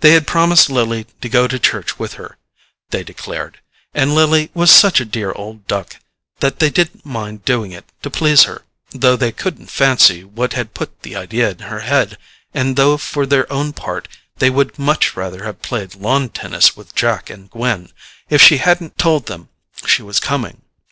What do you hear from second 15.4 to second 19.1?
have played lawn tennis with Jack and Gwen, if she hadn't